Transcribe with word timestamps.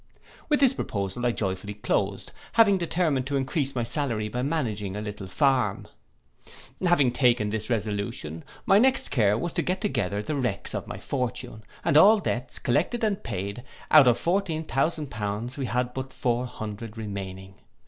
With 0.49 0.59
this 0.61 0.73
proposal 0.73 1.27
I 1.27 1.31
joyfully 1.31 1.75
closed, 1.75 2.31
having 2.53 2.79
determined 2.79 3.27
to 3.27 3.37
encrease 3.37 3.75
my 3.75 3.83
salary 3.83 4.29
by 4.29 4.41
managing 4.41 4.95
a 4.95 4.99
little 5.01 5.27
farm. 5.27 5.87
Having 6.83 7.11
taken 7.11 7.51
this 7.51 7.69
resolution, 7.69 8.43
my 8.65 8.79
next 8.79 9.09
care 9.09 9.37
was 9.37 9.53
to 9.53 9.61
get 9.61 9.79
together 9.79 10.23
the 10.23 10.33
wrecks 10.33 10.73
of 10.73 10.87
my 10.87 10.97
fortune; 10.97 11.61
and 11.85 11.97
all 11.97 12.17
debts 12.19 12.57
collected 12.57 13.03
and 13.03 13.23
paid, 13.23 13.63
out 13.91 14.07
of 14.07 14.17
fourteen 14.17 14.63
thousand 14.63 15.11
pounds 15.11 15.55
we 15.55 15.67
had 15.67 15.93
but 15.93 16.13
four 16.13 16.47
hundred 16.47 16.97
remaining. 16.97 17.61